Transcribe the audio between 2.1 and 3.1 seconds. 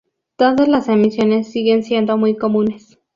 muy comunes.